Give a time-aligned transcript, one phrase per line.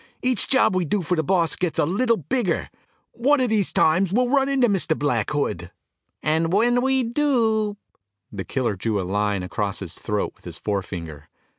[0.23, 2.71] Each job we do for the boss gets a little bigger.
[3.11, 4.97] One of these times we'll run into Mr.
[4.97, 5.69] Black Hood."
[6.23, 7.77] "And when we do"
[8.31, 11.29] the killer drew a line across his throat with his forefinger.